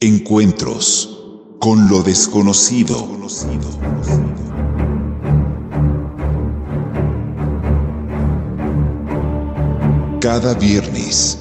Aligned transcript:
Encuentros 0.00 1.24
con 1.58 1.88
lo 1.88 2.04
desconocido. 2.04 2.96
Cada 10.20 10.54
viernes 10.54 11.40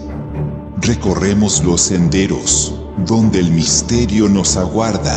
recorremos 0.81 1.63
los 1.63 1.81
senderos 1.81 2.73
donde 3.05 3.41
el 3.41 3.51
misterio 3.51 4.27
nos 4.27 4.57
aguarda. 4.57 5.15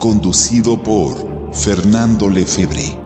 Conducido 0.00 0.82
por 0.82 1.52
Fernando 1.52 2.28
Lefebvre. 2.28 3.05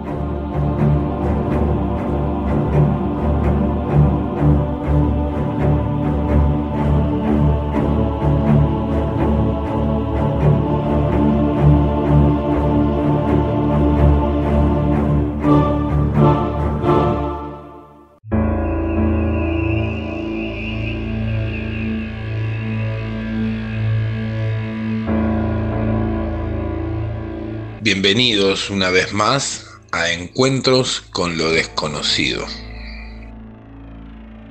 Bienvenidos 27.93 28.71
una 28.71 28.89
vez 28.91 29.13
más 29.13 29.67
a 29.91 30.13
Encuentros 30.13 31.01
con 31.11 31.37
lo 31.37 31.51
desconocido. 31.51 32.47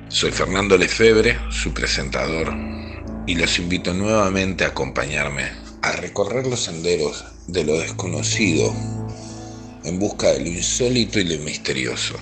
Soy 0.08 0.30
Fernando 0.30 0.76
Lefebre, 0.76 1.38
su 1.48 1.72
presentador, 1.72 2.54
y 3.26 3.36
los 3.36 3.58
invito 3.58 3.94
nuevamente 3.94 4.64
a 4.64 4.68
acompañarme 4.68 5.52
a 5.80 5.92
recorrer 5.92 6.46
los 6.48 6.60
senderos 6.60 7.24
de 7.46 7.64
lo 7.64 7.78
desconocido 7.78 8.74
en 9.84 9.98
busca 9.98 10.32
de 10.32 10.40
lo 10.40 10.48
insólito 10.48 11.18
y 11.18 11.24
lo 11.24 11.42
misterioso. 11.42 12.16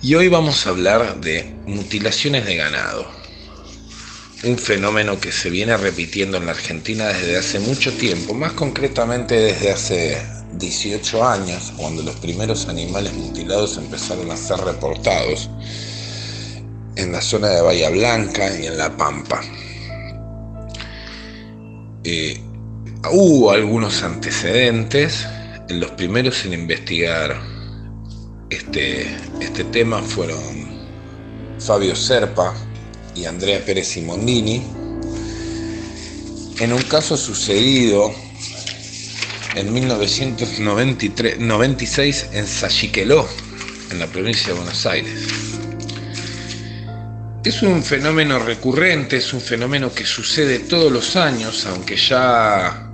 Y 0.00 0.14
hoy 0.14 0.28
vamos 0.28 0.68
a 0.68 0.70
hablar 0.70 1.20
de 1.20 1.52
mutilaciones 1.66 2.46
de 2.46 2.54
ganado 2.54 3.10
un 4.44 4.58
fenómeno 4.58 5.18
que 5.18 5.32
se 5.32 5.50
viene 5.50 5.76
repitiendo 5.76 6.36
en 6.36 6.46
la 6.46 6.52
Argentina 6.52 7.08
desde 7.08 7.36
hace 7.36 7.58
mucho 7.60 7.92
tiempo, 7.92 8.34
más 8.34 8.52
concretamente 8.52 9.34
desde 9.34 9.70
hace 9.70 10.22
18 10.52 11.26
años, 11.26 11.72
cuando 11.76 12.02
los 12.02 12.14
primeros 12.16 12.68
animales 12.68 13.12
mutilados 13.14 13.76
empezaron 13.78 14.30
a 14.30 14.36
ser 14.36 14.58
reportados 14.60 15.50
en 16.96 17.12
la 17.12 17.20
zona 17.20 17.48
de 17.48 17.60
Bahía 17.62 17.90
Blanca 17.90 18.56
y 18.58 18.66
en 18.66 18.78
La 18.78 18.94
Pampa. 18.96 19.40
Eh, 22.04 22.40
hubo 23.10 23.50
algunos 23.50 24.02
antecedentes, 24.02 25.26
los 25.68 25.90
primeros 25.92 26.44
en 26.44 26.52
investigar 26.52 27.40
este, 28.50 29.08
este 29.40 29.64
tema 29.64 30.02
fueron 30.02 30.38
Fabio 31.58 31.96
Serpa, 31.96 32.54
y 33.14 33.26
Andrea 33.26 33.62
Pérez 33.64 33.86
Simondini, 33.88 34.62
en 36.58 36.72
un 36.72 36.82
caso 36.82 37.16
sucedido 37.16 38.12
en 39.54 39.72
1996 39.72 42.26
en 42.32 42.46
Sayiqueló, 42.46 43.26
en 43.90 43.98
la 43.98 44.06
provincia 44.06 44.48
de 44.48 44.54
Buenos 44.54 44.86
Aires. 44.86 45.28
Es 47.44 47.62
un 47.62 47.82
fenómeno 47.82 48.38
recurrente, 48.38 49.16
es 49.18 49.34
un 49.34 49.40
fenómeno 49.40 49.92
que 49.92 50.06
sucede 50.06 50.60
todos 50.60 50.90
los 50.90 51.16
años, 51.16 51.66
aunque 51.66 51.96
ya 51.96 52.90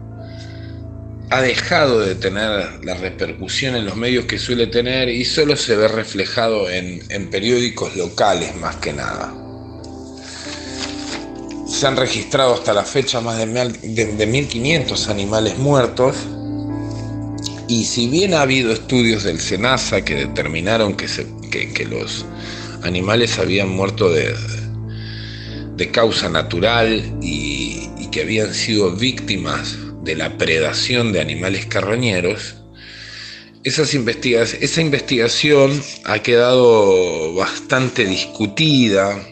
ha 1.33 1.41
dejado 1.41 2.01
de 2.01 2.17
tener 2.17 2.85
la 2.85 2.95
repercusión 2.95 3.77
en 3.77 3.87
los 3.87 3.97
medios 3.97 4.25
que 4.25 4.39
suele 4.39 4.67
tener 4.67 5.09
y 5.09 5.25
solo 5.25 5.57
se 5.57 5.77
ve 5.77 5.87
reflejado 5.87 6.69
en, 6.69 7.01
en 7.09 7.31
periódicos 7.31 7.95
locales 7.95 8.57
más 8.57 8.77
que 8.77 8.93
nada. 8.93 9.40
Se 11.71 11.87
han 11.87 11.97
registrado 11.97 12.55
hasta 12.55 12.75
la 12.75 12.83
fecha 12.83 13.21
más 13.21 13.39
de, 13.39 13.47
1.500 13.47 15.09
animales 15.09 15.57
muertos. 15.57 16.17
Y 17.69 17.85
si 17.85 18.09
bien 18.09 18.35
ha 18.35 18.43
habido 18.43 18.73
estudios 18.73 19.23
del 19.23 19.41
SENASA 19.41 20.05
que 20.05 20.17
determinaron 20.17 20.97
que, 20.97 21.07
los 21.89 22.27
animales 22.83 23.39
habían 23.39 23.69
muerto 23.69 24.11
de, 24.11 24.35
causa 25.93 26.29
natural 26.29 27.19
y, 27.23 27.89
que 28.11 28.23
habían 28.23 28.53
sido 28.53 28.91
víctimas 28.91 29.79
de 30.03 30.17
la 30.17 30.37
predación 30.37 31.13
de 31.13 31.21
animales 31.21 31.67
carroñeros, 31.67 32.57
esa 33.63 34.81
investigación 34.81 35.81
ha 36.05 36.19
quedado 36.19 37.35
bastante 37.35 38.07
discutida, 38.07 39.25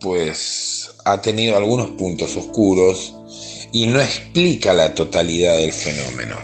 pues 0.00 0.75
ha 1.06 1.22
tenido 1.22 1.56
algunos 1.56 1.90
puntos 1.90 2.36
oscuros 2.36 3.14
y 3.70 3.86
no 3.86 4.00
explica 4.00 4.72
la 4.74 4.92
totalidad 4.92 5.56
del 5.56 5.72
fenómeno. 5.72 6.36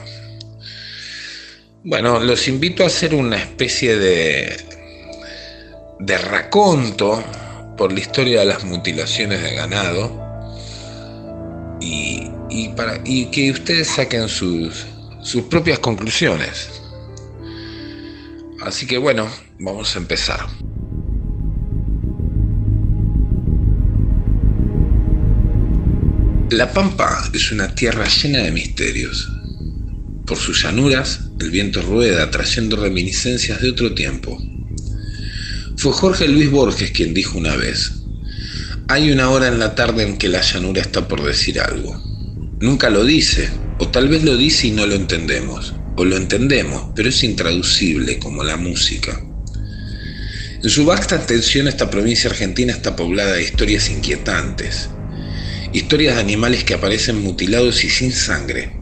Bueno, 1.82 2.20
los 2.20 2.46
invito 2.46 2.84
a 2.84 2.86
hacer 2.86 3.12
una 3.12 3.38
especie 3.38 3.98
de, 3.98 4.56
de 5.98 6.18
raconto 6.18 7.24
por 7.76 7.92
la 7.92 7.98
historia 7.98 8.40
de 8.40 8.46
las 8.46 8.62
mutilaciones 8.62 9.42
de 9.42 9.52
ganado 9.56 10.22
y, 11.80 12.68
para, 12.76 13.00
y 13.04 13.26
que 13.32 13.50
ustedes 13.50 13.88
saquen 13.88 14.28
sus, 14.28 14.86
sus 15.22 15.42
propias 15.42 15.80
conclusiones. 15.80 16.70
Así 18.60 18.86
que 18.86 18.96
bueno, 18.96 19.28
vamos 19.58 19.96
a 19.96 19.98
empezar. 19.98 20.46
La 26.52 26.70
Pampa 26.70 27.30
es 27.32 27.50
una 27.50 27.74
tierra 27.74 28.06
llena 28.06 28.40
de 28.40 28.52
misterios. 28.52 29.26
Por 30.26 30.36
sus 30.36 30.62
llanuras, 30.62 31.20
el 31.40 31.50
viento 31.50 31.80
rueda 31.80 32.30
trayendo 32.30 32.76
reminiscencias 32.76 33.62
de 33.62 33.70
otro 33.70 33.94
tiempo. 33.94 34.38
Fue 35.78 35.92
Jorge 35.92 36.28
Luis 36.28 36.50
Borges 36.50 36.90
quien 36.90 37.14
dijo 37.14 37.38
una 37.38 37.56
vez, 37.56 37.92
hay 38.86 39.10
una 39.10 39.30
hora 39.30 39.48
en 39.48 39.60
la 39.60 39.74
tarde 39.74 40.02
en 40.02 40.18
que 40.18 40.28
la 40.28 40.42
llanura 40.42 40.82
está 40.82 41.08
por 41.08 41.24
decir 41.24 41.58
algo. 41.58 41.98
Nunca 42.60 42.90
lo 42.90 43.02
dice, 43.02 43.48
o 43.78 43.88
tal 43.88 44.10
vez 44.10 44.22
lo 44.22 44.36
dice 44.36 44.66
y 44.66 44.72
no 44.72 44.84
lo 44.84 44.94
entendemos, 44.94 45.72
o 45.96 46.04
lo 46.04 46.19
entendemos, 46.19 46.92
pero 46.94 47.08
es 47.08 47.24
intraducible 47.24 48.19
como 48.19 48.44
la 48.44 48.58
música. 48.58 49.19
En 50.62 50.69
su 50.69 50.84
vasta 50.84 51.16
extensión 51.16 51.66
esta 51.66 51.88
provincia 51.88 52.28
argentina 52.28 52.74
está 52.74 52.94
poblada 52.94 53.32
de 53.32 53.42
historias 53.42 53.88
inquietantes, 53.88 54.90
historias 55.72 56.16
de 56.16 56.20
animales 56.20 56.64
que 56.64 56.74
aparecen 56.74 57.16
mutilados 57.22 57.84
y 57.84 57.90
sin 57.90 58.12
sangre, 58.12 58.72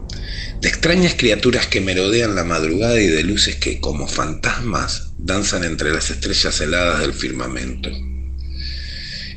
de 0.59 0.69
extrañas 0.69 1.15
criaturas 1.17 1.67
que 1.67 1.81
merodean 1.81 2.35
la 2.35 2.43
madrugada 2.43 2.99
y 2.99 3.07
de 3.07 3.23
luces 3.23 3.55
que, 3.55 3.79
como 3.79 4.07
fantasmas, 4.07 5.13
danzan 5.17 5.63
entre 5.63 5.91
las 5.91 6.11
estrellas 6.11 6.59
heladas 6.59 7.01
del 7.01 7.13
firmamento. 7.13 7.89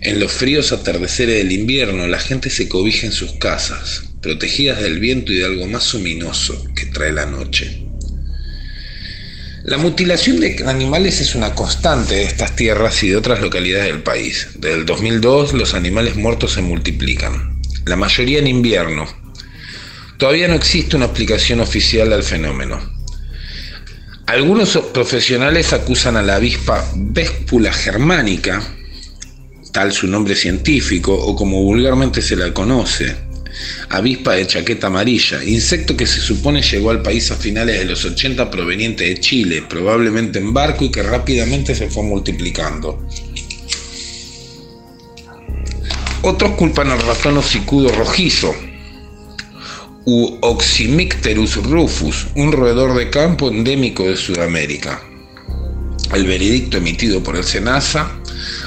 En 0.03 0.21
los 0.21 0.33
fríos 0.33 0.73
atardeceres 0.73 1.39
del 1.39 1.53
invierno, 1.53 2.07
la 2.07 2.19
gente 2.19 2.51
se 2.51 2.69
cobija 2.69 3.07
en 3.07 3.13
sus 3.13 3.33
casas, 3.39 4.03
protegidas 4.21 4.83
del 4.83 4.99
viento 4.99 5.33
y 5.33 5.37
de 5.37 5.47
algo 5.47 5.67
más 5.67 5.95
luminoso 5.95 6.63
que 6.75 6.87
trae 6.87 7.13
la 7.13 7.25
noche. 7.25 7.84
La 9.65 9.79
mutilación 9.79 10.41
de 10.41 10.63
animales 10.67 11.23
es 11.23 11.35
una 11.35 11.55
constante 11.55 12.17
de 12.17 12.25
estas 12.25 12.55
tierras 12.55 13.03
y 13.03 13.09
de 13.09 13.17
otras 13.17 13.41
localidades 13.41 13.87
del 13.87 14.03
país. 14.03 14.49
Desde 14.57 14.77
el 14.77 14.85
2002 14.85 15.55
los 15.55 15.73
animales 15.73 16.17
muertos 16.17 16.53
se 16.53 16.61
multiplican, 16.61 17.63
la 17.87 17.97
mayoría 17.97 18.41
en 18.41 18.47
invierno. 18.47 19.07
Todavía 20.19 20.49
no 20.49 20.55
existe 20.55 20.97
una 20.97 21.07
explicación 21.07 21.61
oficial 21.61 22.13
al 22.13 22.23
fenómeno. 22.23 22.79
Algunos 24.27 24.77
profesionales 24.93 25.73
acusan 25.73 26.19
a 26.19 26.23
la 26.23 26.37
avispa 26.37 26.87
Véspula 26.95 27.73
germánica, 27.73 28.63
tal 29.73 29.95
su 29.95 30.07
nombre 30.09 30.35
científico 30.35 31.15
o 31.15 31.35
como 31.35 31.63
vulgarmente 31.63 32.21
se 32.21 32.37
la 32.37 32.53
conoce, 32.53 33.17
avispa 33.89 34.35
de 34.35 34.47
chaqueta 34.47 34.87
amarilla, 34.89 35.43
insecto 35.45 35.97
que 35.97 36.07
se 36.07 36.21
supone 36.21 36.63
llegó 36.63 36.91
al 36.91 37.03
país 37.03 37.31
a 37.31 37.37
finales 37.37 37.79
de 37.79 37.85
los 37.85 38.05
80 38.05 38.51
proveniente 38.51 39.05
de 39.05 39.21
Chile, 39.21 39.65
probablemente 39.69 40.39
en 40.39 40.53
barco 40.53 40.85
y 40.85 40.91
que 40.91 41.03
rápidamente 41.03 41.75
se 41.75 41.89
fue 41.89 42.03
multiplicando. 42.03 43.07
Otros 46.23 46.53
culpan 46.53 46.91
al 46.91 47.03
ratón 47.03 47.37
hocicudo 47.37 47.91
rojizo, 47.91 48.55
u 50.07 50.39
Oxymicterus 50.41 51.57
rufus, 51.65 52.27
un 52.35 52.53
roedor 52.53 52.95
de 52.97 53.11
campo 53.11 53.49
endémico 53.49 54.05
de 54.05 54.17
Sudamérica. 54.17 55.03
El 56.15 56.27
veredicto 56.27 56.77
emitido 56.77 57.23
por 57.23 57.37
el 57.37 57.45
SENASA 57.45 58.11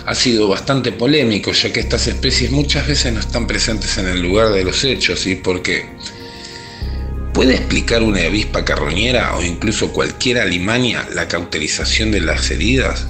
ha 0.08 0.16
sido 0.16 0.48
bastante 0.48 0.94
polémico, 0.94 1.52
ya 1.52 1.72
que 1.74 1.82
estas 1.82 2.08
especies 2.08 2.50
muchas 2.50 2.88
veces 2.88 3.12
no 3.14 3.20
están 3.20 3.46
presentes 3.46 3.98
en 3.98 4.08
el 4.08 4.22
lugar 4.22 4.54
de 4.54 4.64
los 4.64 4.84
hechos 4.84 5.28
y 5.28 5.36
porque 5.36 5.86
¿Puede 7.38 7.54
explicar 7.54 8.02
una 8.02 8.22
avispa 8.22 8.66
carroñera 8.66 9.36
o 9.36 9.44
incluso 9.44 9.94
cualquier 9.94 10.40
alimania 10.40 11.08
la 11.14 11.28
cauterización 11.28 12.10
de 12.10 12.20
las 12.20 12.50
heridas? 12.50 13.06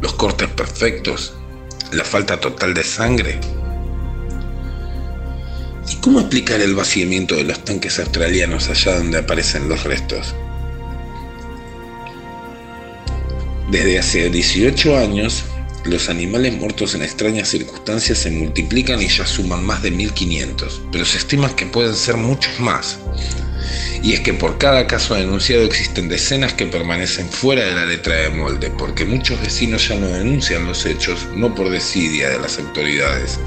¿Los 0.00 0.14
cortes 0.14 0.48
perfectos? 0.48 1.34
¿La 1.92 2.02
falta 2.02 2.40
total 2.40 2.74
de 2.74 2.82
sangre? 2.82 3.38
¿Y 5.88 5.94
cómo 6.00 6.18
explicar 6.18 6.60
el 6.60 6.74
vaciamiento 6.74 7.36
de 7.36 7.44
los 7.44 7.62
tanques 7.62 8.00
australianos 8.00 8.68
allá 8.68 8.96
donde 8.96 9.18
aparecen 9.18 9.68
los 9.68 9.84
restos? 9.84 10.34
Desde 13.70 14.00
hace 14.00 14.28
18 14.28 14.98
años, 14.98 15.44
los 15.84 16.08
animales 16.08 16.54
muertos 16.54 16.94
en 16.94 17.02
extrañas 17.02 17.48
circunstancias 17.48 18.18
se 18.18 18.30
multiplican 18.30 19.02
y 19.02 19.08
ya 19.08 19.26
suman 19.26 19.64
más 19.64 19.82
de 19.82 19.90
1500, 19.90 20.82
pero 20.92 21.04
se 21.04 21.18
estima 21.18 21.54
que 21.54 21.66
pueden 21.66 21.94
ser 21.94 22.16
muchos 22.16 22.58
más 22.60 22.98
y 24.02 24.14
es 24.14 24.20
que 24.20 24.34
por 24.34 24.58
cada 24.58 24.86
caso 24.86 25.14
denunciado 25.14 25.62
existen 25.62 26.08
decenas 26.08 26.54
que 26.54 26.66
permanecen 26.66 27.28
fuera 27.28 27.64
de 27.64 27.74
la 27.74 27.86
letra 27.86 28.16
de 28.16 28.30
molde, 28.30 28.70
porque 28.70 29.04
muchos 29.04 29.40
vecinos 29.40 29.88
ya 29.88 29.94
no 29.94 30.08
denuncian 30.08 30.66
los 30.66 30.84
hechos, 30.86 31.28
no 31.36 31.54
por 31.54 31.70
desidia 31.70 32.28
de 32.30 32.40
las 32.40 32.58
autoridades, 32.58 33.38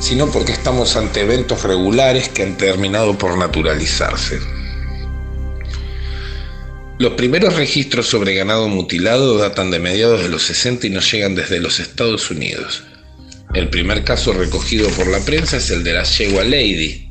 sino 0.00 0.30
porque 0.30 0.52
estamos 0.52 0.96
ante 0.96 1.20
eventos 1.20 1.62
regulares 1.62 2.28
que 2.28 2.42
han 2.42 2.56
terminado 2.56 3.16
por 3.16 3.38
naturalizarse. 3.38 4.55
Los 6.98 7.12
primeros 7.12 7.56
registros 7.56 8.06
sobre 8.06 8.34
ganado 8.34 8.68
mutilado 8.68 9.36
datan 9.38 9.70
de 9.70 9.78
mediados 9.78 10.22
de 10.22 10.28
los 10.28 10.42
60 10.42 10.86
y 10.86 10.90
nos 10.90 11.10
llegan 11.12 11.34
desde 11.34 11.60
los 11.60 11.80
Estados 11.80 12.30
Unidos. 12.30 12.84
El 13.54 13.68
primer 13.68 14.04
caso 14.04 14.32
recogido 14.32 14.88
por 14.90 15.06
la 15.06 15.20
prensa 15.20 15.58
es 15.58 15.70
el 15.70 15.84
de 15.84 15.92
la 15.92 16.04
yegua 16.04 16.44
Lady, 16.44 17.06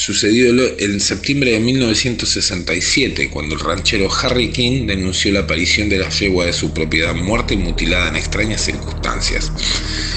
Sucedió 0.00 0.48
en 0.78 0.98
septiembre 0.98 1.50
de 1.50 1.60
1967, 1.60 3.28
cuando 3.28 3.54
el 3.54 3.60
ranchero 3.60 4.08
Harry 4.10 4.50
King 4.50 4.86
denunció 4.86 5.30
la 5.30 5.40
aparición 5.40 5.90
de 5.90 5.98
la 5.98 6.08
yegua 6.08 6.46
de 6.46 6.54
su 6.54 6.72
propiedad 6.72 7.14
muerta 7.14 7.52
y 7.52 7.58
mutilada 7.58 8.08
en 8.08 8.16
extrañas 8.16 8.62
circunstancias, 8.62 9.52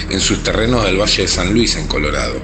en 0.10 0.22
sus 0.22 0.42
terrenos 0.42 0.86
del 0.86 1.02
Valle 1.02 1.24
de 1.24 1.28
San 1.28 1.54
Luis, 1.54 1.76
en 1.76 1.88
Colorado. 1.88 2.42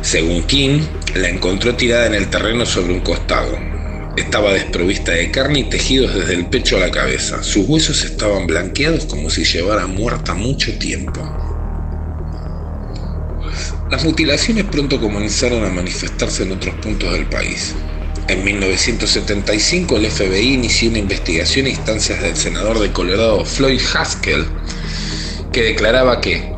Según 0.00 0.44
King, 0.44 0.80
la 1.14 1.28
encontró 1.28 1.74
tirada 1.74 2.06
en 2.06 2.14
el 2.14 2.30
terreno 2.30 2.64
sobre 2.64 2.94
un 2.94 3.00
costado. 3.00 3.58
Estaba 4.16 4.52
desprovista 4.52 5.12
de 5.12 5.30
carne 5.32 5.60
y 5.60 5.64
tejidos 5.64 6.14
desde 6.14 6.34
el 6.34 6.46
pecho 6.46 6.76
a 6.76 6.80
la 6.80 6.90
cabeza. 6.90 7.42
Sus 7.42 7.68
huesos 7.68 8.04
estaban 8.04 8.46
blanqueados 8.46 9.06
como 9.06 9.28
si 9.28 9.44
llevara 9.44 9.88
muerta 9.88 10.34
mucho 10.34 10.72
tiempo. 10.78 11.20
Las 13.90 14.04
mutilaciones 14.04 14.64
pronto 14.66 15.00
comenzaron 15.00 15.64
a 15.64 15.68
manifestarse 15.68 16.44
en 16.44 16.52
otros 16.52 16.76
puntos 16.76 17.12
del 17.12 17.26
país. 17.26 17.74
En 18.28 18.44
1975 18.44 19.96
el 19.96 20.10
FBI 20.10 20.54
inició 20.54 20.90
una 20.90 20.98
investigación 20.98 21.66
a 21.66 21.70
instancias 21.70 22.22
del 22.22 22.36
senador 22.36 22.78
de 22.78 22.92
Colorado 22.92 23.44
Floyd 23.44 23.80
Haskell, 23.94 24.46
que 25.52 25.62
declaraba 25.62 26.20
que 26.20 26.53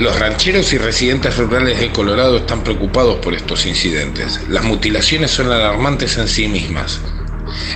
los 0.00 0.18
rancheros 0.18 0.72
y 0.72 0.78
residentes 0.78 1.36
rurales 1.36 1.78
de 1.78 1.92
Colorado 1.92 2.38
están 2.38 2.64
preocupados 2.64 3.18
por 3.18 3.34
estos 3.34 3.66
incidentes. 3.66 4.40
Las 4.48 4.64
mutilaciones 4.64 5.30
son 5.30 5.52
alarmantes 5.52 6.16
en 6.16 6.26
sí 6.26 6.48
mismas. 6.48 7.02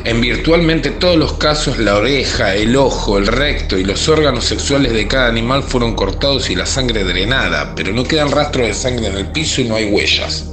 En 0.04 0.22
virtualmente 0.22 0.90
todos 0.90 1.18
los 1.18 1.34
casos 1.34 1.78
la 1.78 1.96
oreja, 1.96 2.54
el 2.54 2.76
ojo, 2.76 3.18
el 3.18 3.26
recto 3.26 3.76
y 3.76 3.84
los 3.84 4.08
órganos 4.08 4.46
sexuales 4.46 4.94
de 4.94 5.06
cada 5.06 5.28
animal 5.28 5.64
fueron 5.64 5.94
cortados 5.94 6.48
y 6.48 6.54
la 6.54 6.64
sangre 6.64 7.04
drenada, 7.04 7.74
pero 7.74 7.92
no 7.92 8.04
quedan 8.04 8.30
rastros 8.30 8.68
de 8.68 8.74
sangre 8.74 9.08
en 9.08 9.18
el 9.18 9.26
piso 9.26 9.60
y 9.60 9.64
no 9.64 9.76
hay 9.76 9.84
huellas. 9.84 10.46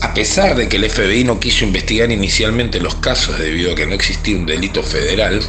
A 0.00 0.14
pesar 0.14 0.54
de 0.54 0.68
que 0.68 0.76
el 0.76 0.88
FBI 0.88 1.24
no 1.24 1.40
quiso 1.40 1.64
investigar 1.64 2.12
inicialmente 2.12 2.78
los 2.78 2.94
casos 2.94 3.36
debido 3.36 3.72
a 3.72 3.74
que 3.74 3.86
no 3.86 3.96
existía 3.96 4.36
un 4.36 4.46
delito 4.46 4.84
federal, 4.84 5.40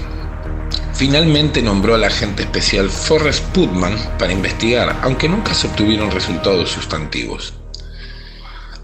finalmente 0.99 1.61
nombró 1.61 1.95
al 1.95 2.03
agente 2.03 2.43
especial 2.43 2.89
Forrest 2.89 3.41
Putman 3.53 3.97
para 4.19 4.33
investigar, 4.33 4.99
aunque 5.01 5.29
nunca 5.29 5.53
se 5.53 5.67
obtuvieron 5.67 6.11
resultados 6.11 6.71
sustantivos. 6.71 7.53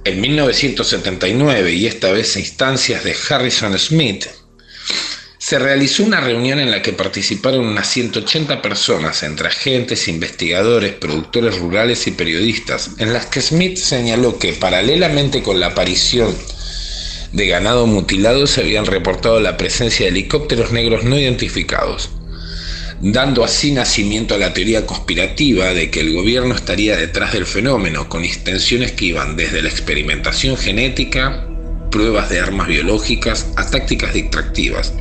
En 0.05 0.21
1979, 0.21 1.73
y 1.73 1.87
esta 1.87 2.13
vez 2.13 2.37
a 2.37 2.39
instancias 2.39 3.03
de 3.03 3.17
Harrison 3.29 3.77
Smith, 3.77 4.27
se 5.37 5.59
realizó 5.59 6.05
una 6.05 6.21
reunión 6.21 6.59
en 6.59 6.71
la 6.71 6.81
que 6.81 6.93
participaron 6.93 7.65
unas 7.65 7.89
180 7.89 8.61
personas, 8.61 9.21
entre 9.23 9.49
agentes, 9.49 10.07
investigadores, 10.07 10.93
productores 10.93 11.59
rurales 11.59 12.07
y 12.07 12.11
periodistas, 12.11 12.91
en 12.97 13.11
las 13.11 13.25
que 13.25 13.41
Smith 13.41 13.75
señaló 13.75 14.39
que 14.39 14.53
paralelamente 14.53 15.43
con 15.43 15.59
la 15.59 15.67
aparición 15.67 16.33
de 17.35 17.47
ganado 17.47 17.85
mutilado 17.85 18.47
se 18.47 18.61
habían 18.61 18.85
reportado 18.85 19.41
la 19.41 19.57
presencia 19.57 20.05
de 20.05 20.11
helicópteros 20.11 20.71
negros 20.71 21.03
no 21.03 21.19
identificados 21.19 22.09
dando 23.01 23.43
así 23.43 23.71
nacimiento 23.71 24.35
a 24.35 24.37
la 24.37 24.53
teoría 24.53 24.85
conspirativa 24.85 25.73
de 25.73 25.89
que 25.89 25.99
el 25.99 26.13
gobierno 26.13 26.55
estaría 26.55 26.95
detrás 26.95 27.33
del 27.33 27.45
fenómeno, 27.45 28.09
con 28.09 28.23
extensiones 28.23 28.93
que 28.93 29.05
iban 29.05 29.35
desde 29.35 29.61
la 29.61 29.69
experimentación 29.69 30.57
genética, 30.57 31.45
pruebas 31.91 32.29
de 32.29 32.39
armas 32.39 32.67
biológicas, 32.67 33.47
a 33.57 33.69
tácticas 33.69 34.13
distractivas, 34.13 34.93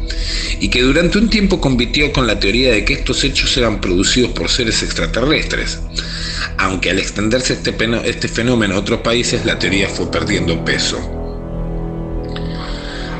y 0.61 0.69
que 0.69 0.83
durante 0.83 1.19
un 1.19 1.31
tiempo 1.31 1.61
compitió 1.61 2.13
con 2.13 2.27
la 2.27 2.39
teoría 2.39 2.73
de 2.73 2.85
que 2.85 2.95
estos 2.95 3.25
hechos 3.25 3.57
eran 3.57 3.81
producidos 3.81 4.33
por 4.33 4.51
seres 4.51 4.83
extraterrestres, 4.83 5.79
aunque 6.59 6.91
al 6.91 6.99
extenderse 6.99 7.55
este, 7.55 7.75
este 8.05 8.29
fenómeno 8.29 8.75
a 8.75 8.79
otros 8.79 9.01
países 9.01 9.45
la 9.45 9.59
teoría 9.59 9.89
fue 9.89 10.11
perdiendo 10.11 10.65
peso. 10.65 11.14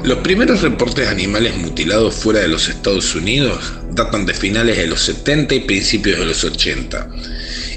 Los 0.05 0.19
primeros 0.19 0.61
reportes 0.61 1.07
de 1.07 1.11
animales 1.11 1.57
mutilados 1.57 2.15
fuera 2.15 2.41
de 2.41 2.49
los 2.49 2.69
Estados 2.69 3.15
Unidos 3.15 3.73
datan 3.93 4.27
de 4.27 4.35
finales 4.35 4.77
de 4.77 4.87
los 4.87 5.01
70 5.01 5.55
y 5.55 5.61
principios 5.61 6.19
de 6.19 6.27
los 6.27 6.45
80 6.45 7.09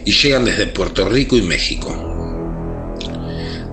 y 0.04 0.12
llegan 0.12 0.44
desde 0.44 0.68
Puerto 0.68 1.08
Rico 1.08 1.38
y 1.38 1.42
México. 1.42 1.88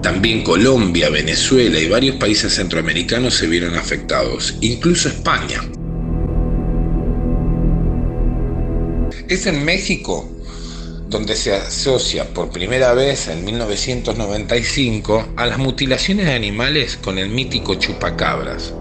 También 0.05 0.45
Colombia, 0.45 1.11
Venezuela 1.11 1.81
y 1.81 1.89
varios 1.89 2.15
países 2.15 2.55
centroamericanos 2.55 3.35
se 3.35 3.49
vieron 3.49 3.75
afectados, 3.75 4.55
incluso 4.61 5.09
España. 5.09 5.61
Es 9.29 9.47
en 9.47 9.65
México 9.65 10.31
donde 11.15 11.37
se 11.37 11.55
asocia 11.55 12.35
por 12.35 12.51
primera 12.51 12.93
vez 12.93 13.29
en 13.29 13.45
1995 13.45 15.35
a 15.37 15.47
las 15.47 15.59
mutilaciones 15.59 16.27
de 16.27 16.33
animales 16.33 16.97
con 16.97 17.19
el 17.19 17.29
mítico 17.29 17.77
chupacabras, 17.77 18.75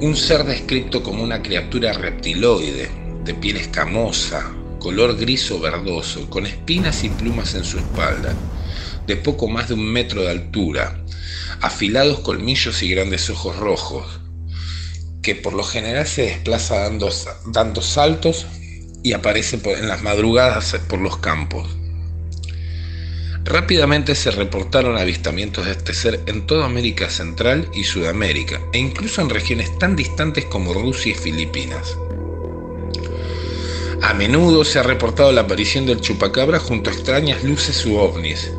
un 0.00 0.16
ser 0.16 0.42
descrito 0.42 1.04
como 1.04 1.22
una 1.22 1.40
criatura 1.40 1.92
reptiloide, 1.92 2.90
de 3.22 3.32
piel 3.32 3.58
escamosa, 3.58 4.52
color 4.80 5.16
gris 5.16 5.48
o 5.52 5.60
verdoso, 5.60 6.28
con 6.28 6.46
espinas 6.46 7.04
y 7.04 7.10
plumas 7.10 7.54
en 7.54 7.62
su 7.62 7.78
espalda, 7.78 8.34
de 9.06 9.14
poco 9.14 9.46
más 9.46 9.68
de 9.68 9.74
un 9.74 9.92
metro 9.92 10.22
de 10.22 10.30
altura, 10.30 11.00
afilados 11.60 12.18
colmillos 12.18 12.82
y 12.82 12.90
grandes 12.90 13.30
ojos 13.30 13.54
rojos, 13.54 14.18
que 15.22 15.36
por 15.36 15.52
lo 15.52 15.62
general 15.62 16.08
se 16.08 16.22
desplaza 16.22 16.80
dando, 16.80 17.08
dando 17.52 17.82
saltos 17.82 18.46
y 19.02 19.12
aparece 19.12 19.60
en 19.64 19.88
las 19.88 20.02
madrugadas 20.02 20.76
por 20.88 21.00
los 21.00 21.18
campos. 21.18 21.68
Rápidamente 23.44 24.14
se 24.14 24.30
reportaron 24.30 24.98
avistamientos 24.98 25.64
de 25.64 25.72
este 25.72 25.94
ser 25.94 26.20
en 26.26 26.46
toda 26.46 26.66
América 26.66 27.08
Central 27.08 27.66
y 27.72 27.84
Sudamérica, 27.84 28.60
e 28.74 28.78
incluso 28.78 29.22
en 29.22 29.30
regiones 29.30 29.78
tan 29.78 29.96
distantes 29.96 30.44
como 30.44 30.74
Rusia 30.74 31.12
y 31.12 31.14
Filipinas. 31.14 31.96
A 34.02 34.12
menudo 34.12 34.64
se 34.64 34.78
ha 34.78 34.82
reportado 34.82 35.32
la 35.32 35.40
aparición 35.42 35.86
del 35.86 36.00
chupacabra 36.00 36.58
junto 36.58 36.90
a 36.90 36.92
extrañas 36.92 37.42
luces 37.42 37.86
u 37.86 37.96
ovnis. 37.96 38.52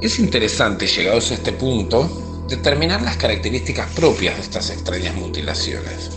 Es 0.00 0.20
interesante, 0.20 0.86
llegados 0.86 1.32
a 1.32 1.34
este 1.34 1.52
punto, 1.52 2.46
determinar 2.48 3.02
las 3.02 3.16
características 3.16 3.90
propias 3.92 4.36
de 4.36 4.42
estas 4.42 4.70
extrañas 4.70 5.16
mutilaciones. 5.16 6.10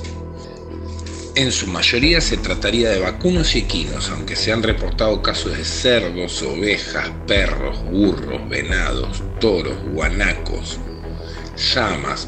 En 1.33 1.53
su 1.53 1.67
mayoría 1.67 2.19
se 2.19 2.35
trataría 2.35 2.89
de 2.89 2.99
vacunos 2.99 3.55
y 3.55 3.59
equinos, 3.59 4.09
aunque 4.09 4.35
se 4.35 4.51
han 4.51 4.61
reportado 4.61 5.21
casos 5.21 5.57
de 5.57 5.63
cerdos, 5.63 6.41
ovejas, 6.41 7.09
perros, 7.25 7.81
burros, 7.85 8.49
venados, 8.49 9.23
toros, 9.39 9.77
guanacos, 9.93 10.77
llamas 11.73 12.27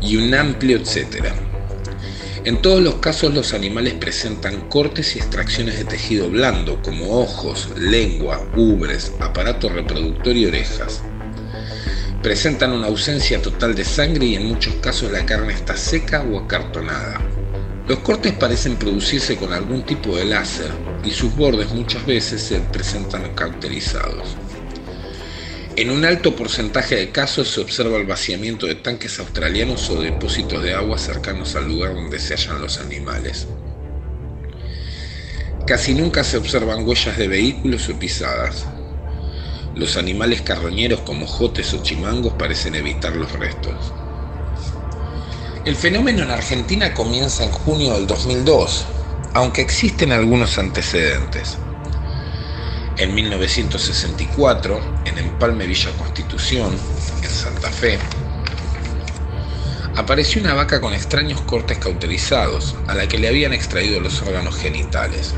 y 0.00 0.16
un 0.16 0.32
amplio 0.32 0.78
etcétera. 0.78 1.34
En 2.44 2.62
todos 2.62 2.82
los 2.82 2.94
casos 2.96 3.34
los 3.34 3.52
animales 3.52 3.92
presentan 3.94 4.70
cortes 4.70 5.14
y 5.14 5.18
extracciones 5.18 5.76
de 5.76 5.84
tejido 5.84 6.30
blando 6.30 6.80
como 6.80 7.20
ojos, 7.20 7.68
lengua, 7.76 8.50
ubres, 8.56 9.12
aparato 9.20 9.68
reproductor 9.68 10.34
y 10.34 10.46
orejas. 10.46 11.02
Presentan 12.22 12.72
una 12.72 12.86
ausencia 12.86 13.42
total 13.42 13.74
de 13.74 13.84
sangre 13.84 14.24
y 14.24 14.36
en 14.36 14.46
muchos 14.46 14.72
casos 14.76 15.12
la 15.12 15.26
carne 15.26 15.52
está 15.52 15.76
seca 15.76 16.22
o 16.22 16.38
acartonada. 16.38 17.20
Los 17.88 18.00
cortes 18.00 18.34
parecen 18.34 18.76
producirse 18.76 19.36
con 19.36 19.54
algún 19.54 19.82
tipo 19.82 20.14
de 20.14 20.26
láser 20.26 20.70
y 21.02 21.10
sus 21.10 21.34
bordes 21.34 21.70
muchas 21.70 22.04
veces 22.04 22.42
se 22.42 22.60
presentan 22.60 23.34
cauterizados. 23.34 24.36
En 25.74 25.90
un 25.90 26.04
alto 26.04 26.36
porcentaje 26.36 26.96
de 26.96 27.12
casos 27.12 27.48
se 27.48 27.62
observa 27.62 27.96
el 27.96 28.04
vaciamiento 28.04 28.66
de 28.66 28.74
tanques 28.74 29.18
australianos 29.20 29.88
o 29.88 30.02
depósitos 30.02 30.62
de 30.62 30.74
agua 30.74 30.98
cercanos 30.98 31.56
al 31.56 31.66
lugar 31.66 31.94
donde 31.94 32.18
se 32.18 32.34
hallan 32.34 32.60
los 32.60 32.76
animales. 32.76 33.46
Casi 35.66 35.94
nunca 35.94 36.24
se 36.24 36.36
observan 36.36 36.86
huellas 36.86 37.16
de 37.16 37.26
vehículos 37.26 37.88
o 37.88 37.98
pisadas. 37.98 38.66
Los 39.74 39.96
animales 39.96 40.42
carroñeros 40.42 41.00
como 41.00 41.26
jotes 41.26 41.72
o 41.72 41.82
chimangos 41.82 42.34
parecen 42.34 42.74
evitar 42.74 43.16
los 43.16 43.32
restos. 43.32 43.94
El 45.68 45.76
fenómeno 45.76 46.22
en 46.22 46.30
Argentina 46.30 46.94
comienza 46.94 47.44
en 47.44 47.50
junio 47.50 47.92
del 47.92 48.06
2002, 48.06 48.86
aunque 49.34 49.60
existen 49.60 50.12
algunos 50.12 50.56
antecedentes. 50.56 51.58
En 52.96 53.14
1964, 53.14 54.80
en 55.04 55.18
Empalme 55.18 55.66
Villa 55.66 55.90
Constitución, 55.98 56.74
en 57.22 57.28
Santa 57.28 57.70
Fe, 57.70 57.98
apareció 59.94 60.40
una 60.40 60.54
vaca 60.54 60.80
con 60.80 60.94
extraños 60.94 61.42
cortes 61.42 61.76
cauterizados, 61.76 62.76
a 62.86 62.94
la 62.94 63.06
que 63.06 63.18
le 63.18 63.28
habían 63.28 63.52
extraído 63.52 64.00
los 64.00 64.22
órganos 64.22 64.56
genitales. 64.56 65.34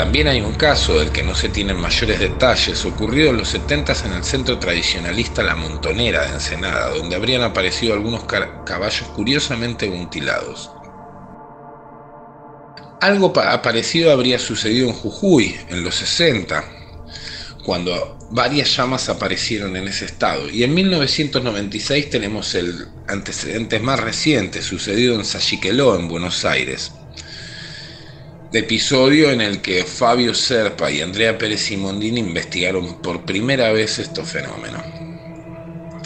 También 0.00 0.28
hay 0.28 0.40
un 0.40 0.54
caso 0.54 0.98
del 0.98 1.12
que 1.12 1.22
no 1.22 1.34
se 1.34 1.50
tienen 1.50 1.76
mayores 1.76 2.18
detalles, 2.18 2.86
ocurrido 2.86 3.28
en 3.28 3.36
los 3.36 3.50
70 3.50 3.92
en 4.06 4.12
el 4.14 4.24
centro 4.24 4.58
tradicionalista 4.58 5.42
La 5.42 5.54
Montonera 5.54 6.22
de 6.22 6.32
Ensenada, 6.32 6.88
donde 6.88 7.16
habrían 7.16 7.42
aparecido 7.42 7.92
algunos 7.92 8.24
caballos 8.24 9.06
curiosamente 9.14 9.90
mutilados. 9.90 10.70
Algo 13.02 13.34
parecido 13.34 14.10
habría 14.10 14.38
sucedido 14.38 14.88
en 14.88 14.94
Jujuy 14.94 15.60
en 15.68 15.84
los 15.84 15.96
60, 15.96 16.64
cuando 17.62 18.16
varias 18.30 18.74
llamas 18.74 19.10
aparecieron 19.10 19.76
en 19.76 19.86
ese 19.86 20.06
estado. 20.06 20.48
Y 20.48 20.64
en 20.64 20.72
1996 20.72 22.08
tenemos 22.08 22.54
el 22.54 22.88
antecedente 23.06 23.80
más 23.80 24.00
reciente, 24.00 24.62
sucedido 24.62 25.14
en 25.16 25.26
Sayiqueló, 25.26 25.94
en 25.94 26.08
Buenos 26.08 26.46
Aires 26.46 26.90
episodio 28.58 29.30
en 29.30 29.40
el 29.40 29.60
que 29.60 29.84
Fabio 29.84 30.34
Serpa 30.34 30.90
y 30.90 31.00
Andrea 31.00 31.38
Pérez 31.38 31.60
Simondini 31.60 32.18
investigaron 32.18 33.00
por 33.00 33.24
primera 33.24 33.70
vez 33.70 34.00
estos 34.00 34.28
fenómenos. 34.28 34.82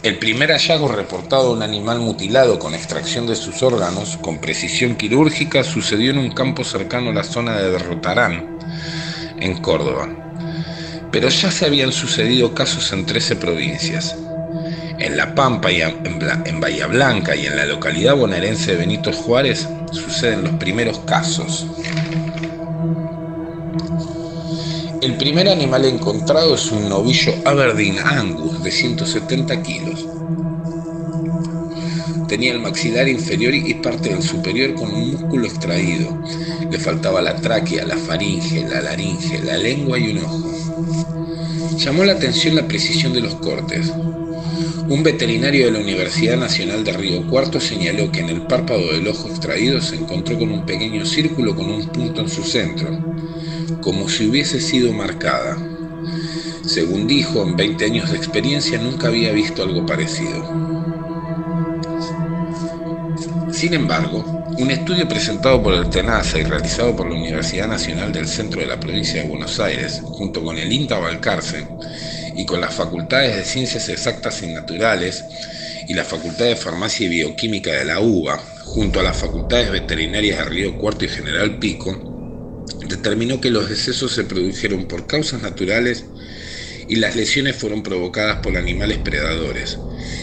El 0.03 0.19
primer 0.19 0.51
hallazgo 0.51 0.89
reportado 0.89 1.49
de 1.49 1.55
un 1.55 1.63
animal 1.63 2.01
mutilado 2.01 2.59
con 2.59 2.75
extracción 2.75 3.27
de 3.27 3.35
sus 3.35 3.63
órganos 3.63 4.19
con 4.19 4.43
precisión 4.43 4.97
quirúrgica 4.97 5.65
sucedió 5.65 6.11
en 6.11 6.19
un 6.19 6.33
campo 6.33 6.65
cercano 6.65 7.11
a 7.11 7.15
la 7.15 7.25
zona 7.25 7.57
de 7.57 7.71
Derrotarán, 7.71 8.59
en 9.41 9.57
Córdoba. 9.63 10.11
Pero 11.11 11.31
ya 11.31 11.51
se 11.51 11.65
habían 11.65 11.93
sucedido 11.93 12.55
casos 12.55 12.93
en 12.93 13.07
13 13.07 13.37
provincias. 13.37 14.17
En 14.99 15.17
La 15.17 15.35
Pampa 15.35 15.73
y 15.73 15.81
en 15.81 16.61
Bahía 16.61 16.87
Blanca 16.89 17.35
y 17.35 17.47
en 17.47 17.57
la 17.57 17.65
localidad 17.65 18.17
bonaerense 18.17 18.73
de 18.73 18.77
Benito 18.77 19.13
Juárez 19.13 19.67
suceden 19.93 20.45
los 20.45 20.53
primeros 20.57 20.99
casos. 21.01 21.67
El 25.05 25.19
primer 25.19 25.51
animal 25.51 25.85
encontrado 25.85 26.55
es 26.55 26.73
un 26.73 26.89
novillo 26.89 27.35
Aberdeen 27.45 27.99
Angus 27.99 28.63
de 28.63 28.71
170 28.71 29.63
kilos. 29.63 30.07
Tenía 32.27 32.53
el 32.53 32.61
maxilar 32.61 33.07
inferior 33.07 33.55
y 33.55 33.75
parte 33.75 34.09
del 34.09 34.23
superior 34.23 34.73
con 34.73 34.91
un 34.95 35.11
músculo 35.11 35.47
extraído. 35.47 36.19
Le 36.71 36.79
faltaba 36.79 37.21
la 37.21 37.37
tráquea, 37.37 37.85
la 37.85 37.99
faringe, 37.99 38.67
la 38.67 38.81
laringe, 38.81 39.41
la 39.45 39.59
lengua 39.59 39.99
y 39.99 40.13
un 40.13 40.25
ojo. 40.25 40.51
Llamó 41.77 42.05
la 42.07 42.13
atención 42.13 42.57
la 42.57 42.67
precisión 42.67 43.13
de 43.13 43.21
los 43.21 43.35
cortes. 43.35 43.93
Un 44.89 45.03
veterinario 45.03 45.67
de 45.67 45.73
la 45.73 45.81
Universidad 45.81 46.39
Nacional 46.39 46.83
de 46.83 46.95
Río 46.95 47.29
Cuarto 47.29 47.61
señaló 47.61 48.11
que 48.11 48.21
en 48.21 48.31
el 48.31 48.47
párpado 48.47 48.91
del 48.91 49.07
ojo 49.07 49.29
extraído 49.29 49.83
se 49.83 49.97
encontró 49.97 50.39
con 50.39 50.51
un 50.51 50.65
pequeño 50.65 51.05
círculo 51.05 51.55
con 51.55 51.71
un 51.71 51.89
punto 51.89 52.23
en 52.23 52.29
su 52.31 52.43
centro 52.43 53.14
como 53.81 54.09
si 54.09 54.29
hubiese 54.29 54.61
sido 54.61 54.93
marcada. 54.93 55.57
Según 56.67 57.07
dijo, 57.07 57.43
en 57.43 57.57
20 57.57 57.85
años 57.85 58.11
de 58.11 58.17
experiencia 58.17 58.79
nunca 58.79 59.09
había 59.09 59.33
visto 59.33 59.63
algo 59.63 59.85
parecido. 59.85 60.75
Sin 63.53 63.75
embargo, 63.75 64.45
un 64.59 64.71
estudio 64.71 65.09
presentado 65.09 65.63
por 65.63 65.75
el 65.75 65.89
TENASA 65.89 66.39
y 66.39 66.45
realizado 66.45 66.97
por 66.97 67.09
la 67.09 67.17
Universidad 67.17 67.69
Nacional 67.69 68.13
del 68.13 68.27
Centro 68.27 68.61
de 68.61 68.67
la 68.67 68.81
Provincia 68.81 69.23
de 69.23 69.29
Buenos 69.29 69.61
Aires, 69.61 70.01
junto 70.05 70.43
con 70.43 70.59
el 70.59 70.73
INTA 70.73 70.99
Balcarce 70.99 71.67
y 72.37 72.47
con 72.47 72.61
las 72.61 72.75
Facultades 72.75 73.37
de 73.37 73.45
Ciencias 73.45 73.89
Exactas 73.89 74.43
y 74.43 74.49
Naturales 74.49 75.25
y 75.89 75.95
la 75.95 76.05
Facultad 76.05 76.47
de 76.47 76.57
Farmacia 76.57 77.07
y 77.07 77.11
Bioquímica 77.11 77.73
de 77.73 77.85
la 77.85 78.01
UBA, 78.01 78.39
junto 78.65 79.01
a 79.01 79.03
las 79.03 79.17
Facultades 79.17 79.71
Veterinarias 79.71 80.39
de 80.39 80.45
Río 80.45 80.79
Cuarto 80.79 81.05
y 81.05 81.09
General 81.09 81.59
Pico, 81.59 82.14
determinó 83.05 83.39
que 83.39 83.51
los 83.51 83.69
decesos 83.69 84.13
se 84.13 84.25
produjeron 84.25 84.87
por 84.87 85.07
causas 85.07 85.43
naturales 85.43 86.07
y 86.89 86.97
las 86.97 87.15
lesiones 87.15 87.55
fueron 87.55 87.83
provocadas 87.83 88.39
por 88.39 88.57
animales 88.57 88.97
predadores, 88.97 89.79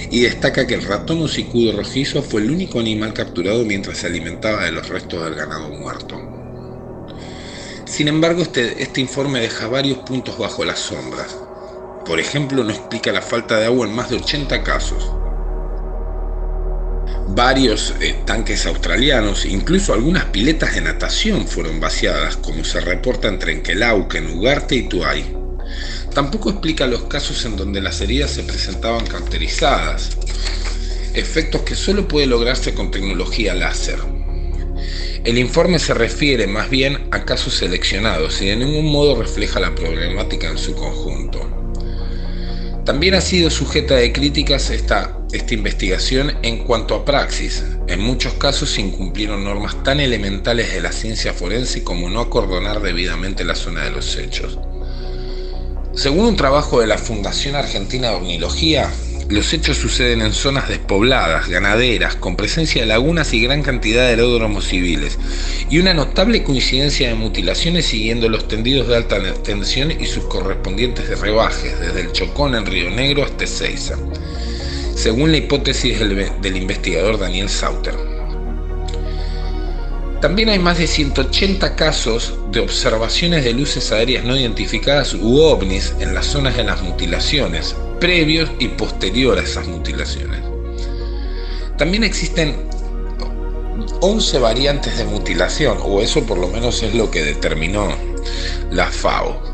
y 0.10 0.22
destaca 0.22 0.66
que 0.66 0.74
el 0.74 0.82
ratón 0.82 1.22
hocicudo 1.22 1.74
rojizo 1.74 2.24
fue 2.24 2.42
el 2.42 2.50
único 2.50 2.80
animal 2.80 3.14
capturado 3.14 3.64
mientras 3.66 4.00
se 4.00 4.08
alimentaba 4.08 4.66
de 4.66 4.72
los 4.72 4.90
restos 4.90 5.24
del 5.24 5.36
ganado 5.36 5.70
muerto. 5.70 6.20
Sin 7.86 8.08
embargo, 8.08 8.42
este, 8.42 8.82
este 8.82 9.00
informe 9.00 9.42
deja 9.42 9.68
varios 9.68 10.00
puntos 10.00 10.40
bajo 10.40 10.66
las 10.66 10.80
sombras. 10.80 11.38
Por 12.04 12.20
ejemplo, 12.20 12.64
no 12.64 12.72
explica 12.72 13.12
la 13.12 13.22
falta 13.22 13.60
de 13.60 13.66
agua 13.66 13.86
en 13.86 13.94
más 13.94 14.10
de 14.10 14.16
80 14.16 14.64
casos, 14.64 15.12
Varios 17.34 17.94
eh, 18.02 18.14
tanques 18.26 18.66
australianos, 18.66 19.46
incluso 19.46 19.94
algunas 19.94 20.26
piletas 20.26 20.76
de 20.76 20.82
natación 20.82 21.48
fueron 21.48 21.80
vaciadas, 21.80 22.36
como 22.36 22.66
se 22.66 22.82
reporta 22.82 23.30
en 23.30 23.40
Trenquelauquen, 23.40 24.38
Ugarte 24.38 24.76
y 24.76 24.90
Tuay. 24.90 25.34
Tampoco 26.14 26.50
explica 26.50 26.88
los 26.88 27.04
casos 27.04 27.46
en 27.46 27.56
donde 27.56 27.80
las 27.80 28.02
heridas 28.02 28.32
se 28.32 28.44
presentaban 28.44 29.08
caracterizadas, 29.08 30.18
efectos 31.14 31.62
que 31.62 31.76
solo 31.76 32.06
puede 32.06 32.28
lograrse 32.28 32.74
con 32.74 32.92
tecnología 32.92 33.54
láser. 33.54 34.00
El 35.24 35.38
informe 35.38 35.80
se 35.80 35.94
refiere 35.94 36.48
más 36.48 36.70
bien 36.70 37.08
a 37.12 37.24
casos 37.24 37.54
seleccionados 37.54 38.42
y 38.42 38.48
de 38.48 38.58
ningún 38.58 38.92
modo 38.92 39.16
refleja 39.16 39.62
la 39.62 39.74
problemática 39.74 40.50
en 40.50 40.58
su 40.58 40.76
conjunto. 40.76 41.50
También 42.84 43.14
ha 43.14 43.22
sido 43.22 43.50
sujeta 43.50 43.96
de 43.96 44.12
críticas 44.12 44.70
esta 44.70 45.21
esta 45.32 45.54
investigación 45.54 46.34
en 46.44 46.60
cuanto 46.60 46.96
a 46.96 47.06
praxis. 47.06 47.64
En 47.88 48.02
muchos 48.02 48.34
casos 48.34 48.72
se 48.72 48.82
incumplieron 48.82 49.44
normas 49.44 49.82
tan 49.84 50.00
elementales 50.00 50.74
de 50.74 50.82
la 50.82 50.92
ciencia 50.92 51.34
forense 51.34 51.84
como 51.84 52.10
no 52.10 52.20
acordonar 52.20 52.82
debidamente 52.82 53.44
la 53.44 53.56
zona 53.56 53.84
de 53.84 53.92
los 53.92 54.18
hechos. 54.18 54.58
Según 55.94 56.26
un 56.26 56.36
trabajo 56.36 56.80
de 56.80 56.88
la 56.88 56.98
Fundación 56.98 57.56
Argentina 57.56 58.10
de 58.10 58.16
Ornilogía, 58.16 58.90
los 59.30 59.54
hechos 59.54 59.78
suceden 59.78 60.22
en 60.22 60.34
zonas 60.34 60.68
despobladas, 60.68 61.48
ganaderas, 61.48 62.16
con 62.16 62.36
presencia 62.36 62.82
de 62.82 62.88
lagunas 62.88 63.34
y 63.34 63.42
gran 63.42 63.62
cantidad 63.62 64.02
de 64.02 64.10
aeródromos 64.10 64.68
civiles, 64.68 65.18
y 65.70 65.80
una 65.80 65.94
notable 65.94 66.44
coincidencia 66.44 67.08
de 67.08 67.16
mutilaciones 67.16 67.86
siguiendo 67.86 68.28
los 68.28 68.48
tendidos 68.50 68.90
de 68.90 68.98
alta 68.98 69.22
tensión 69.44 69.92
y 69.92 70.06
sus 70.06 70.26
correspondientes 70.26 71.18
rebajes, 71.20 71.80
desde 71.80 72.02
el 72.02 72.12
Chocón 72.12 72.56
en 72.56 72.66
Río 72.66 72.90
Negro 72.90 73.24
hasta 73.24 73.46
Ezeiza 73.46 73.98
según 74.96 75.32
la 75.32 75.38
hipótesis 75.38 76.00
del, 76.00 76.58
investigador 76.58 77.20
Daniel 77.20 77.50
Sauter. 77.50 77.96
También 80.22 80.50
hay 80.50 80.60
más 80.60 80.78
de 80.78 80.86
180 80.86 81.76
casos 81.76 82.36
de 82.52 82.60
observaciones 82.60 83.44
de 83.44 83.54
luces 83.54 83.92
aéreas 83.92 84.24
no 84.24 84.38
identificadas 84.38 85.16
u 85.16 85.40
ovnis 85.40 85.96
en 86.00 86.14
las 86.14 86.28
zonas 86.28 86.56
de 86.56 86.64
las 86.64 86.82
mutilaciones, 86.84 87.76
previos 88.00 88.52
y 88.60 88.68
posterior 88.68 89.40
a 89.40 89.42
esas 89.42 89.68
mutilaciones. 89.68 90.42
También 91.78 92.04
existen 92.04 92.56
11 94.02 94.40
variantes 94.40 94.98
de 94.98 95.06
mutilación, 95.06 95.80
o 95.82 96.02
eso 96.02 96.24
por 96.24 96.38
lo 96.38 96.48
menos 96.48 96.84
es 96.84 96.94
lo 96.94 97.10
que 97.10 97.24
determinó 97.24 97.90
la 98.72 98.88
FAO. 98.88 99.51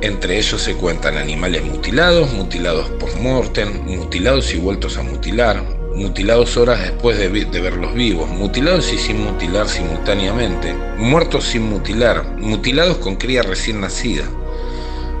Entre 0.00 0.38
ellos 0.38 0.62
se 0.62 0.74
cuentan 0.74 1.18
animales 1.18 1.64
mutilados, 1.64 2.32
mutilados 2.32 2.88
post-mortem, 3.00 3.84
mutilados 3.84 4.54
y 4.54 4.58
vueltos 4.58 4.96
a 4.96 5.02
mutilar, 5.02 5.64
mutilados 5.96 6.56
horas 6.56 6.80
después 6.80 7.18
de, 7.18 7.28
verlos 7.28 7.92
vivos, 7.94 8.28
mutilados 8.28 8.92
y 8.92 8.98
sin 8.98 9.24
mutilar 9.24 9.68
simultáneamente, 9.68 10.72
muertos 10.98 11.46
sin 11.46 11.62
mutilar, 11.62 12.24
mutilados 12.38 12.98
con 12.98 13.16
cría 13.16 13.42
recién 13.42 13.80
nacida, 13.80 14.22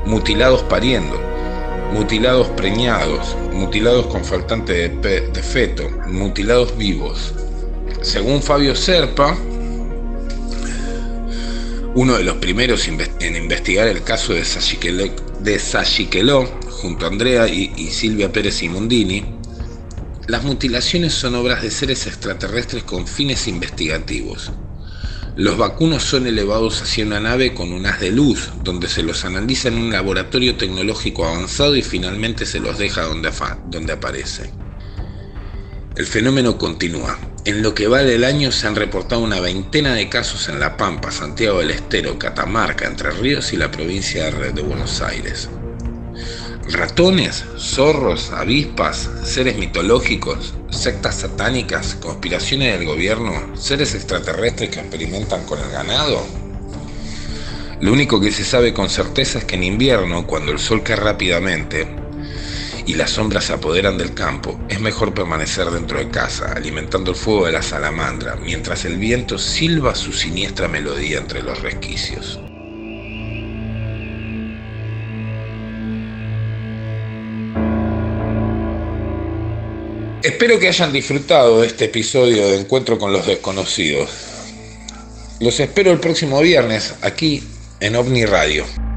mutilados 0.06 0.62
pariendo, 0.62 1.20
mutilados 1.92 2.46
preñados, 2.50 3.36
mutilados 3.52 4.06
con 4.06 4.24
faltante 4.24 4.88
de, 4.88 5.42
feto, 5.42 5.90
mutilados 6.06 6.78
vivos. 6.78 7.34
Según 8.00 8.42
Fabio 8.42 8.76
Serpa, 8.76 9.36
uno 11.98 12.16
de 12.16 12.22
los 12.22 12.36
primeros 12.36 12.86
en 12.86 13.36
investigar 13.36 13.88
el 13.88 14.04
caso 14.04 14.32
de 14.32 14.44
Sachiqueló, 15.58 16.44
junto 16.70 17.04
a 17.04 17.08
Andrea 17.08 17.48
y, 17.48 17.72
y 17.76 17.88
Silvia 17.88 18.32
Pérez 18.32 18.62
Imundini, 18.62 19.24
las 20.28 20.44
mutilaciones 20.44 21.12
son 21.12 21.34
obras 21.34 21.60
de 21.60 21.72
seres 21.72 22.06
extraterrestres 22.06 22.84
con 22.84 23.08
fines 23.08 23.48
investigativos. 23.48 24.52
Los 25.34 25.58
vacunos 25.58 26.04
son 26.04 26.28
elevados 26.28 26.80
hacia 26.82 27.04
una 27.04 27.18
nave 27.18 27.52
con 27.52 27.72
un 27.72 27.84
haz 27.84 27.98
de 27.98 28.12
luz, 28.12 28.52
donde 28.62 28.86
se 28.86 29.02
los 29.02 29.24
analiza 29.24 29.66
en 29.66 29.78
un 29.78 29.90
laboratorio 29.90 30.54
tecnológico 30.54 31.26
avanzado 31.26 31.74
y 31.74 31.82
finalmente 31.82 32.46
se 32.46 32.60
los 32.60 32.78
deja 32.78 33.02
donde, 33.02 33.32
donde 33.70 33.92
aparecen. 33.92 34.52
El 35.96 36.06
fenómeno 36.06 36.58
continúa. 36.58 37.18
En 37.48 37.62
lo 37.62 37.74
que 37.74 37.88
va 37.88 38.02
del 38.02 38.24
año 38.24 38.52
se 38.52 38.66
han 38.66 38.76
reportado 38.76 39.22
una 39.22 39.40
veintena 39.40 39.94
de 39.94 40.10
casos 40.10 40.50
en 40.50 40.60
La 40.60 40.76
Pampa, 40.76 41.10
Santiago 41.10 41.60
del 41.60 41.70
Estero, 41.70 42.18
Catamarca, 42.18 42.86
Entre 42.86 43.10
Ríos 43.10 43.54
y 43.54 43.56
la 43.56 43.70
provincia 43.70 44.30
de 44.30 44.60
Buenos 44.60 45.00
Aires. 45.00 45.48
Ratones, 46.70 47.46
zorros, 47.56 48.32
avispas, 48.32 49.08
seres 49.24 49.56
mitológicos, 49.56 50.52
sectas 50.68 51.20
satánicas, 51.20 51.94
conspiraciones 51.94 52.78
del 52.78 52.86
gobierno, 52.86 53.56
seres 53.56 53.94
extraterrestres 53.94 54.68
que 54.68 54.80
experimentan 54.80 55.46
con 55.46 55.58
el 55.58 55.70
ganado. 55.70 56.26
Lo 57.80 57.94
único 57.94 58.20
que 58.20 58.30
se 58.30 58.44
sabe 58.44 58.74
con 58.74 58.90
certeza 58.90 59.38
es 59.38 59.46
que 59.46 59.54
en 59.54 59.64
invierno, 59.64 60.26
cuando 60.26 60.52
el 60.52 60.58
sol 60.58 60.82
cae 60.82 60.96
rápidamente 60.96 62.07
y 62.88 62.94
las 62.94 63.10
sombras 63.10 63.44
se 63.44 63.52
apoderan 63.52 63.98
del 63.98 64.14
campo, 64.14 64.58
es 64.70 64.80
mejor 64.80 65.12
permanecer 65.12 65.66
dentro 65.70 65.98
de 65.98 66.08
casa, 66.08 66.54
alimentando 66.56 67.10
el 67.10 67.18
fuego 67.18 67.44
de 67.44 67.52
la 67.52 67.60
salamandra, 67.60 68.36
mientras 68.36 68.86
el 68.86 68.96
viento 68.96 69.36
silba 69.36 69.94
su 69.94 70.10
siniestra 70.14 70.68
melodía 70.68 71.18
entre 71.18 71.42
los 71.42 71.60
resquicios. 71.60 72.40
Espero 80.22 80.58
que 80.58 80.68
hayan 80.68 80.90
disfrutado 80.90 81.60
de 81.60 81.66
este 81.66 81.84
episodio 81.84 82.48
de 82.48 82.58
Encuentro 82.58 82.98
con 82.98 83.12
los 83.12 83.26
Desconocidos. 83.26 84.08
Los 85.40 85.60
espero 85.60 85.92
el 85.92 86.00
próximo 86.00 86.40
viernes 86.40 86.94
aquí 87.02 87.44
en 87.80 87.96
OVNI 87.96 88.24
Radio. 88.24 88.87